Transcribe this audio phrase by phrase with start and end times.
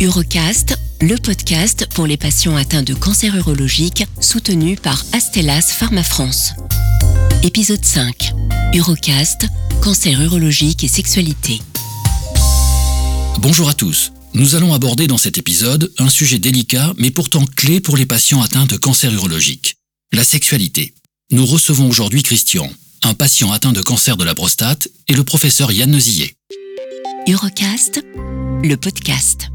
[0.00, 6.52] Urocast, le podcast pour les patients atteints de cancer urologique soutenu par Astellas Pharma France.
[7.42, 8.32] Épisode 5.
[8.72, 9.46] Urocast,
[9.82, 11.60] cancer urologique et sexualité.
[13.40, 14.12] Bonjour à tous.
[14.32, 18.40] Nous allons aborder dans cet épisode un sujet délicat mais pourtant clé pour les patients
[18.40, 19.76] atteints de cancer urologique.
[20.14, 20.94] La sexualité.
[21.30, 22.72] Nous recevons aujourd'hui Christian,
[23.04, 26.32] un patient atteint de cancer de la prostate, et le professeur Yann Nezillet.
[27.26, 28.02] Urocast,
[28.62, 29.50] le podcast.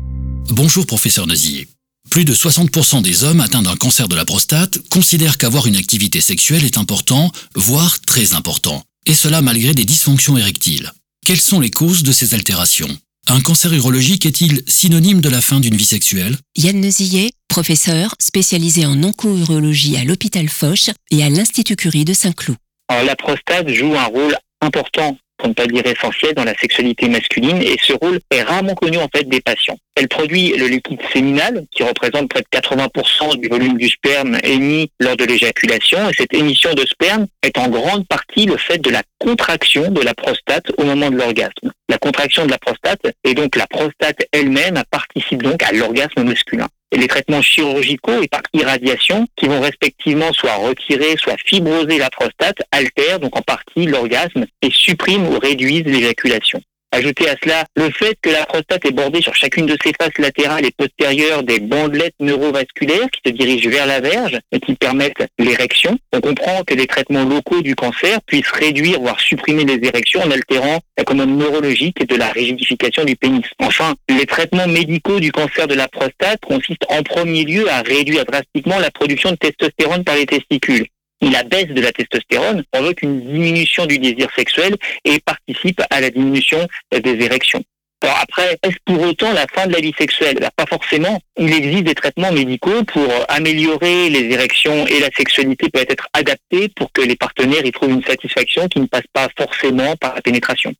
[0.50, 1.68] Bonjour professeur Nezillet.
[2.12, 6.22] Plus de 60% des hommes atteints d'un cancer de la prostate considèrent qu'avoir une activité
[6.22, 10.92] sexuelle est important, voire très important, et cela malgré des dysfonctions érectiles.
[11.26, 12.96] Quelles sont les causes de ces altérations?
[13.28, 16.38] Un cancer urologique est-il synonyme de la fin d'une vie sexuelle?
[16.56, 22.58] Yann Nezillet, professeur spécialisé en onco-urologie à l'hôpital Foch et à l'Institut Curie de Saint-Cloud.
[22.90, 27.62] La prostate joue un rôle important, pour ne pas dire essentiel, dans la sexualité masculine
[27.62, 29.78] et ce rôle est rarement connu en fait des patients.
[29.96, 34.92] Elle produit le liquide séminal qui représente près de 80% du volume du sperme émis
[35.00, 38.90] lors de l'éjaculation et cette émission de sperme est en grande partie le fait de
[38.90, 41.72] la contraction de la prostate au moment de l'orgasme.
[41.90, 46.68] La contraction de la prostate et donc la prostate elle-même participe donc à l'orgasme masculin
[46.98, 52.58] les traitements chirurgicaux et par irradiation qui vont respectivement soit retirer, soit fibroser la prostate,
[52.72, 56.62] altèrent donc en partie l'orgasme et suppriment ou réduisent l'éjaculation.
[56.96, 60.18] Ajoutez à cela le fait que la prostate est bordée sur chacune de ses faces
[60.18, 65.28] latérales et postérieures des bandelettes neurovasculaires qui se dirigent vers la verge et qui permettent
[65.38, 65.98] l'érection.
[66.14, 70.32] On comprend que les traitements locaux du cancer puissent réduire, voire supprimer les érections en
[70.32, 73.44] altérant la commande neurologique et de la rigidification du pénis.
[73.60, 78.24] Enfin, les traitements médicaux du cancer de la prostate consistent en premier lieu à réduire
[78.24, 80.88] drastiquement la production de testostérone par les testicules
[81.30, 86.10] la baisse de la testostérone provoque une diminution du désir sexuel et participe à la
[86.10, 87.64] diminution des érections.
[88.02, 90.38] Alors après, est-ce pour autant la fin de la vie sexuelle?
[90.40, 91.20] Ben, Pas forcément.
[91.40, 96.70] Il existe des traitements médicaux pour améliorer les érections et la sexualité peut être adaptée
[96.76, 100.22] pour que les partenaires y trouvent une satisfaction qui ne passe pas forcément par la
[100.22, 100.74] pénétration.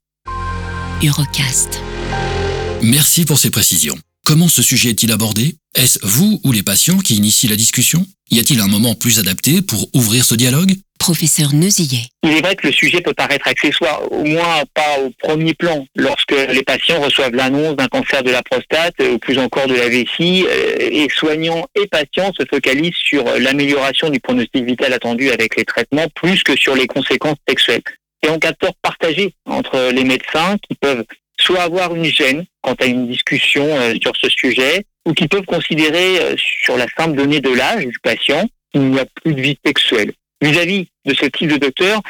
[1.02, 1.82] Urocast.
[2.84, 3.96] Merci pour ces précisions.
[4.26, 5.54] Comment ce sujet est-il abordé?
[5.76, 8.04] Est-ce vous ou les patients qui initient la discussion?
[8.32, 10.74] Y a-t-il un moment plus adapté pour ouvrir ce dialogue?
[10.98, 12.08] Professeur Neusillet.
[12.24, 15.86] Il est vrai que le sujet peut paraître accessoire, au moins pas au premier plan,
[15.96, 19.90] lorsque les patients reçoivent l'annonce d'un cancer de la prostate ou plus encore de la
[19.90, 25.56] vessie, euh, et soignants et patients se focalisent sur l'amélioration du pronostic vital attendu avec
[25.56, 27.84] les traitements plus que sur les conséquences sexuelles.
[28.24, 31.06] Et en cas de tort partagé entre les médecins qui peuvent
[31.46, 35.46] soit avoir une gêne quant à une discussion euh, sur ce sujet, ou qui peuvent
[35.46, 39.42] considérer euh, sur la simple donnée de l'âge du patient qu'il n'y a plus de
[39.42, 40.12] vie sexuelle.
[40.42, 42.02] Vis-à-vis de ce type de docteur,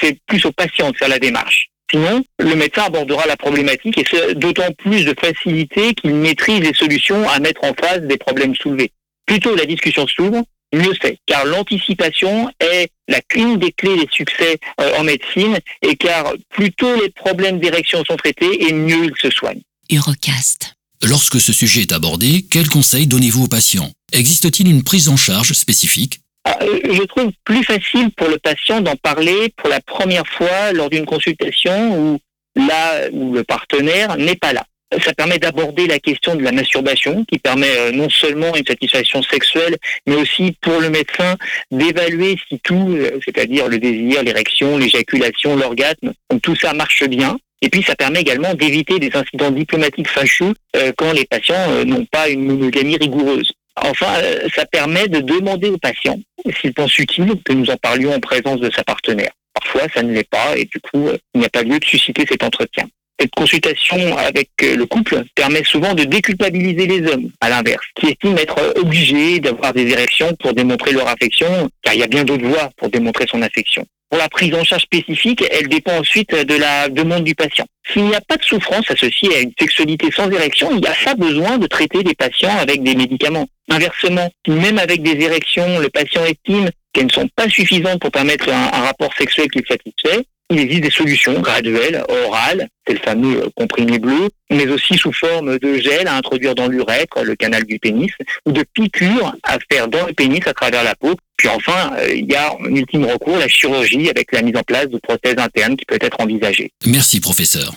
[0.00, 1.68] c'est plus au patient de faire la démarche.
[1.90, 6.74] Sinon, le médecin abordera la problématique et c'est d'autant plus de facilité qu'il maîtrise les
[6.74, 8.92] solutions à mettre en face des problèmes soulevés.
[9.26, 10.42] Plutôt la discussion s'ouvre,
[10.72, 15.96] mieux c'est, car l'anticipation est la clé des clés des succès euh, en médecine, et
[15.96, 19.62] car plus tôt les problèmes d'érection sont traités, et mieux ils se soignent.
[19.90, 20.74] Urocast.
[21.02, 23.90] Lorsque ce sujet est abordé, quels conseils donnez-vous aux patients?
[24.12, 26.20] Existe-t-il une prise en charge spécifique?
[26.44, 30.72] Ah, euh, je trouve plus facile pour le patient d'en parler pour la première fois
[30.72, 32.18] lors d'une consultation où
[32.56, 34.64] là où le partenaire n'est pas là.
[35.04, 39.22] Ça permet d'aborder la question de la masturbation, qui permet euh, non seulement une satisfaction
[39.22, 39.76] sexuelle,
[40.06, 41.36] mais aussi pour le médecin
[41.70, 47.36] d'évaluer si tout, euh, c'est-à-dire le désir, l'érection, l'éjaculation, l'orgasme, tout ça marche bien.
[47.60, 52.06] Et puis ça permet également d'éviter des incidents diplomatiques fâcheux euh, quand les patients n'ont
[52.06, 53.52] pas une monogamie rigoureuse.
[53.80, 54.14] Enfin,
[54.54, 56.18] ça permet de demander au patient
[56.60, 59.30] s'il pense utile que nous en parlions en présence de sa partenaire.
[59.52, 62.24] Parfois, ça ne l'est pas et du coup, il n'y a pas lieu de susciter
[62.28, 62.88] cet entretien.
[63.20, 68.06] Cette consultation avec euh, le couple permet souvent de déculpabiliser les hommes, à l'inverse, qui
[68.06, 72.24] estiment être obligés d'avoir des érections pour démontrer leur affection, car il y a bien
[72.24, 73.84] d'autres voies pour démontrer son affection.
[74.10, 77.66] Pour la prise en charge spécifique, elle dépend ensuite de la demande du patient.
[77.92, 80.94] S'il n'y a pas de souffrance associée à une sexualité sans érection, il n'y a
[81.04, 83.46] pas besoin de traiter les patients avec des médicaments.
[83.68, 88.48] Inversement, même avec des érections, le patient estime qu'elles ne sont pas suffisantes pour permettre
[88.48, 93.98] un, rapport sexuel qui satisfait, il existe des solutions graduelles, orales, c'est le fameux comprimé
[93.98, 98.10] bleu, mais aussi sous forme de gel à introduire dans l'urètre, le canal du pénis,
[98.46, 101.14] ou de piqûres à faire dans le pénis à travers la peau.
[101.36, 104.62] Puis enfin, euh, il y a en ultime recours la chirurgie avec la mise en
[104.62, 106.70] place de prothèses internes qui peut être envisagée.
[106.86, 107.74] Merci professeur.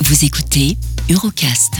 [0.00, 0.76] Vous écoutez
[1.08, 1.72] Eurocast.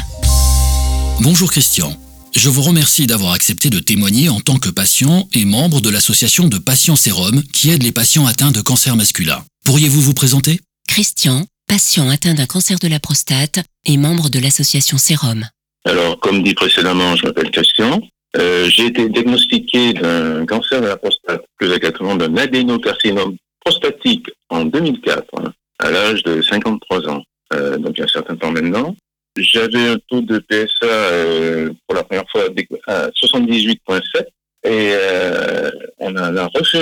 [1.20, 1.94] Bonjour Christian.
[2.34, 6.46] Je vous remercie d'avoir accepté de témoigner en tant que patient et membre de l'association
[6.46, 9.44] de Patients Sérum qui aide les patients atteints de cancer masculin.
[9.70, 10.58] Pourriez-vous vous présenter?
[10.88, 15.46] Christian, patient atteint d'un cancer de la prostate et membre de l'association Sérum.
[15.84, 18.00] Alors, comme dit précédemment, je m'appelle Christian.
[18.36, 24.64] Euh, j'ai été diagnostiqué d'un cancer de la prostate, plus exactement d'un adénocarcinome prostatique en
[24.64, 27.22] 2004, hein, à l'âge de 53 ans,
[27.52, 28.96] euh, donc il y a un certain temps maintenant.
[29.38, 32.42] J'avais un taux de PSA euh, pour la première fois
[32.88, 34.24] à 78,7
[34.64, 36.78] et euh, on en a reçu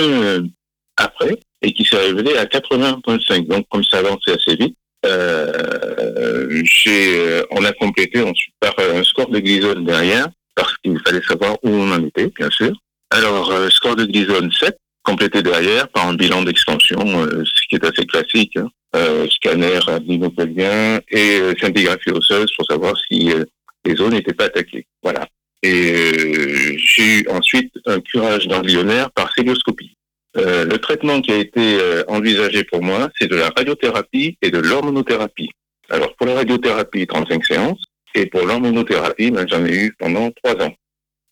[0.97, 3.47] après et qui s'est révélé à 80,5.
[3.47, 4.75] Donc comme ça avançait assez vite,
[5.05, 11.21] euh, j'ai, on a complété ensuite par un score de glyzone derrière parce qu'il fallait
[11.21, 12.73] savoir où on en était, bien sûr.
[13.11, 18.05] Alors, score de glyzone 7, complété derrière par un bilan d'extension, ce qui est assez
[18.05, 18.57] classique.
[18.57, 23.45] Hein euh, scanner abdominopelvien et euh, scintigraphie osseuse pour savoir si euh,
[23.85, 24.85] les zones n'étaient pas attaquées.
[25.03, 25.27] Voilà.
[25.61, 29.95] Et euh, j'ai eu ensuite un curage ganglionnaire par célioscopie.
[30.39, 31.77] Euh, le traitement qui a été
[32.07, 35.49] envisagé pour moi, c'est de la radiothérapie et de l'hormonothérapie.
[35.89, 37.81] Alors pour la radiothérapie, 35 séances,
[38.15, 40.73] et pour l'hormonothérapie, ben, j'en ai eu pendant trois ans.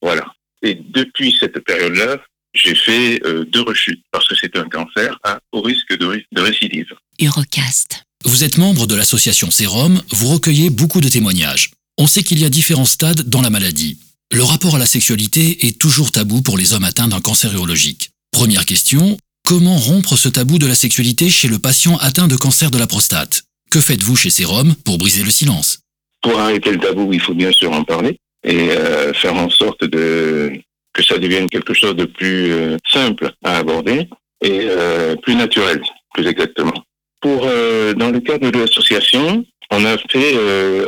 [0.01, 0.25] Voilà.
[0.61, 2.17] Et depuis cette période-là,
[2.53, 6.41] j'ai fait euh, deux rechutes parce que c'est un cancer à haut risque de, de
[6.41, 6.87] récidive.
[7.21, 8.03] Eurocast.
[8.25, 11.71] Vous êtes membre de l'association Sérum, vous recueillez beaucoup de témoignages.
[11.97, 13.99] On sait qu'il y a différents stades dans la maladie.
[14.31, 18.09] Le rapport à la sexualité est toujours tabou pour les hommes atteints d'un cancer urologique.
[18.31, 22.69] Première question, comment rompre ce tabou de la sexualité chez le patient atteint de cancer
[22.69, 23.43] de la prostate?
[23.71, 25.79] Que faites-vous chez Sérum pour briser le silence?
[26.21, 29.83] Pour arrêter le tabou, il faut bien sûr en parler et euh, faire en sorte
[29.83, 30.53] de
[30.93, 34.07] que ça devienne quelque chose de plus euh, simple à aborder
[34.41, 35.81] et euh, plus naturel,
[36.13, 36.83] plus exactement.
[37.19, 40.35] Pour dans le cadre de l'association, on a fait,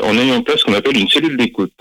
[0.03, 1.73] on a mis en place ce qu'on appelle une cellule d'écoute.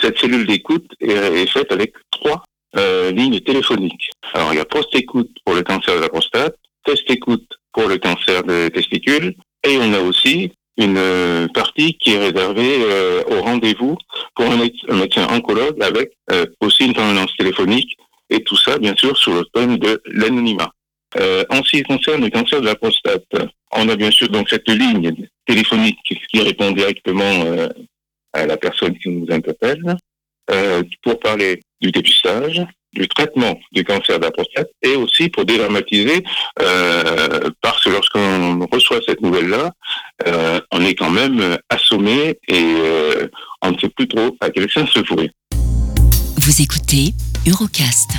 [0.00, 2.44] Cette cellule d'écoute est, est, faite avec trois
[2.78, 4.10] euh, lignes téléphoniques.
[4.34, 8.42] Alors il y a post-écoute pour le cancer de la prostate, test-écoute pour le cancer
[8.42, 9.34] des testicules,
[9.64, 13.96] et on a aussi une euh, partie qui est réservée euh, au rendez-vous
[14.34, 17.96] pour un, médecin oncologue avec euh, aussi une permanence téléphonique
[18.28, 20.70] et tout ça, bien sûr, sous le thème de l'anonymat.
[21.48, 23.24] En ce qui concerne le cancer de la prostate,
[23.72, 25.14] on a bien sûr donc cette ligne
[25.46, 27.68] téléphonique qui répond directement
[28.34, 29.96] à la personne qui nous interpelle
[31.02, 32.62] pour parler du dépistage,
[32.96, 36.24] du traitement du cancer de la prostate et aussi pour dédramatiser,
[36.62, 39.72] euh, parce que lorsqu'on reçoit cette nouvelle-là,
[40.26, 43.28] euh, on est quand même assommé et euh,
[43.62, 45.30] on ne sait plus trop à quel sens se vouer.
[46.40, 47.12] Vous écoutez
[47.46, 48.10] Eurocast.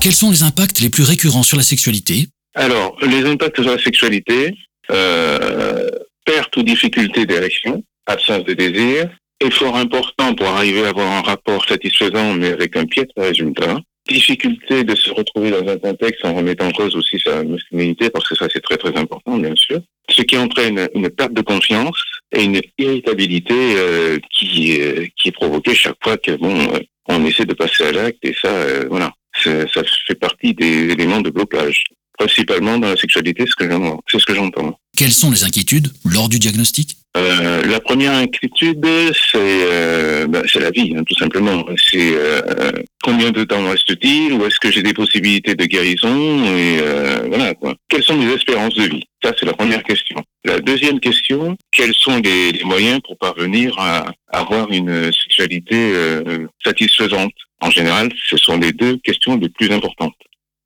[0.00, 2.28] Quels sont les impacts les plus récurrents sur la sexualité?
[2.54, 4.54] Alors, les impacts sur la sexualité,
[4.90, 5.90] euh,
[6.24, 11.64] perte ou difficulté d'érection, absence de désir, effort important pour arriver à avoir un rapport
[11.66, 13.80] satisfaisant, mais avec un piètre résultat.
[14.08, 18.26] Difficulté de se retrouver dans un contexte en remettant en cause aussi sa masculinité, parce
[18.26, 19.80] que ça c'est très très important, bien sûr.
[20.08, 22.00] Ce qui entraîne une perte de confiance
[22.34, 27.24] et une irritabilité euh, qui, euh, qui est provoquée chaque fois que bon, euh, on
[27.26, 29.12] essaie de passer à l'acte, et ça, euh, voilà,
[29.44, 31.84] ça fait partie des éléments de blocage
[32.18, 34.77] principalement dans la sexualité, c'est ce que j'entends.
[34.98, 38.84] Quelles sont les inquiétudes lors du diagnostic euh, La première inquiétude,
[39.30, 41.64] c'est euh, ben, la vie, hein, tout simplement.
[41.76, 42.72] C'est euh,
[43.04, 47.54] combien de temps reste-t-il Ou est-ce que j'ai des possibilités de guérison Et euh, voilà
[47.54, 47.76] quoi.
[47.88, 50.16] Quelles sont mes espérances de vie Ça, c'est la première question.
[50.44, 56.48] La deuxième question, quels sont les, les moyens pour parvenir à avoir une sexualité euh,
[56.64, 57.30] satisfaisante
[57.60, 60.16] En général, ce sont les deux questions les plus importantes.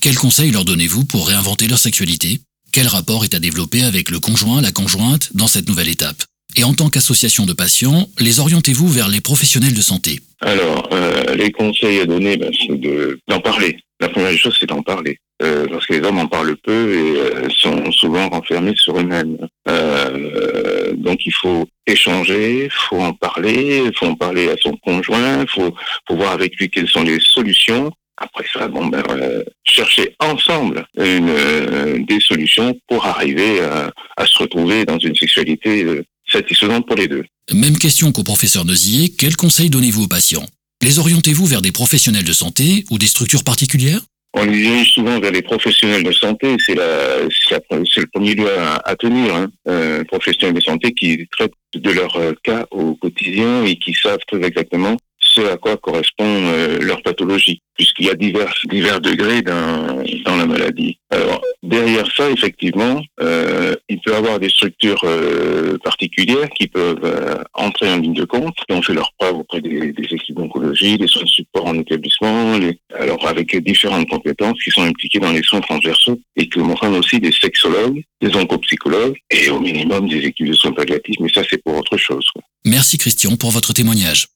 [0.01, 2.41] Quels conseils leur donnez-vous pour réinventer leur sexualité
[2.73, 6.23] Quel rapport est à développer avec le conjoint, la conjointe dans cette nouvelle étape?
[6.57, 10.21] Et en tant qu'association de patients, les orientez-vous vers les professionnels de santé?
[10.41, 12.81] Alors, euh, les conseils à donner, ben, c'est
[13.29, 13.77] d'en parler.
[14.01, 15.19] La première chose, c'est d'en parler.
[15.43, 19.37] Euh, parce que les hommes en parlent peu et euh, sont souvent renfermés sur eux-mêmes.
[19.69, 25.75] Euh, donc il faut échanger, faut en parler, faut en parler à son conjoint, faut,
[26.09, 30.87] faut voir avec lui quelles sont les solutions après ça, bon, ben, euh, chercher ensemble
[30.97, 36.87] une, euh, des solutions pour arriver à, à, se retrouver dans une sexualité euh, satisfaisante
[36.87, 37.25] pour les deux.
[37.53, 40.47] Même question qu'au professeur Nozier, quels conseils donnez-vous aux patients?
[40.83, 44.01] Les orientez-vous vers des professionnels de santé ou des structures particulières?
[44.35, 48.97] On les dirige souvent vers les professionnels de santé, c'est le premier lieu à, à
[48.97, 49.35] tenir.
[49.35, 49.49] Hein.
[49.69, 54.43] Euh, professionnels de santé qui traitent de leur cas au quotidien et qui savent très
[54.43, 54.97] exactement
[55.33, 60.99] ce à quoi correspond euh, leur pathologie, puisqu'il y a divers, degrés dans, la maladie.
[61.11, 67.45] Alors, derrière ça, effectivement, euh, il peut y avoir des structures euh, particulières qui peuvent
[67.55, 71.07] entrer en ligne de compte, qui ont fait leur preuve auprès des, équipes d'oncologie, des
[71.07, 72.59] soins de support en établissement,
[72.99, 77.21] alors avec différentes compétences qui sont impliquées dans les soins transversaux et qui comprennent aussi
[77.21, 81.63] des sexologues, des oncopsychologues et au minimum des équipes de soins palliatifs, mais ça c'est
[81.63, 82.25] pour autre chose.
[82.65, 84.29] Merci Christian pour votre témoignage.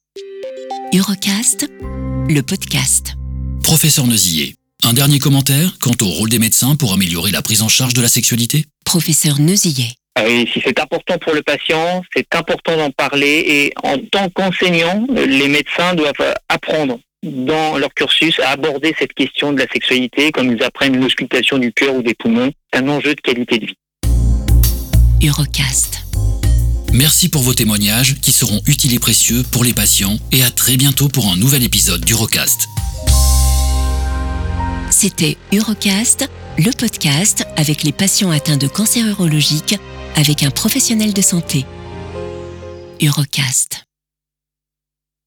[0.93, 1.69] Eurocast,
[2.29, 3.15] le podcast.
[3.61, 7.67] Professeur Neusier, un dernier commentaire quant au rôle des médecins pour améliorer la prise en
[7.67, 8.63] charge de la sexualité?
[8.85, 9.89] Professeur Neusillet.
[10.15, 14.29] Ah oui, si c'est important pour le patient, c'est important d'en parler et en tant
[14.29, 20.31] qu'enseignant, les médecins doivent apprendre dans leur cursus à aborder cette question de la sexualité
[20.31, 22.51] comme ils apprennent l'auscultation du cœur ou des poumons.
[22.71, 23.77] C'est un enjeu de qualité de vie.
[25.21, 26.06] Eurocast.
[26.93, 30.77] Merci pour vos témoignages qui seront utiles et précieux pour les patients et à très
[30.77, 32.67] bientôt pour un nouvel épisode d'Eurocast.
[34.89, 39.75] C'était Eurocast, le podcast avec les patients atteints de cancer urologique
[40.15, 41.65] avec un professionnel de santé.
[43.01, 43.86] Eurocast.